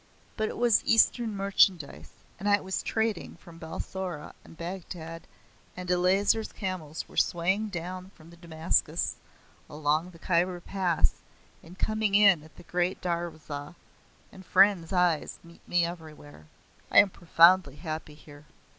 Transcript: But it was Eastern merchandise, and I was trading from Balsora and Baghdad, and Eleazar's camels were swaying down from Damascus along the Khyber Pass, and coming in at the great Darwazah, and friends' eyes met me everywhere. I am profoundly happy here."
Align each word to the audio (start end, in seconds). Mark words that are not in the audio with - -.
But 0.35 0.49
it 0.49 0.57
was 0.57 0.81
Eastern 0.83 1.37
merchandise, 1.37 2.09
and 2.39 2.49
I 2.49 2.59
was 2.59 2.81
trading 2.81 3.35
from 3.35 3.59
Balsora 3.59 4.33
and 4.43 4.57
Baghdad, 4.57 5.27
and 5.77 5.91
Eleazar's 5.91 6.51
camels 6.51 7.07
were 7.07 7.15
swaying 7.17 7.67
down 7.69 8.09
from 8.15 8.31
Damascus 8.31 9.17
along 9.69 10.09
the 10.09 10.17
Khyber 10.17 10.59
Pass, 10.61 11.21
and 11.61 11.77
coming 11.77 12.15
in 12.15 12.41
at 12.41 12.55
the 12.55 12.63
great 12.63 12.99
Darwazah, 12.99 13.75
and 14.31 14.43
friends' 14.43 14.91
eyes 14.91 15.37
met 15.43 15.59
me 15.67 15.85
everywhere. 15.85 16.47
I 16.89 16.97
am 16.97 17.11
profoundly 17.11 17.75
happy 17.75 18.15
here." 18.15 18.45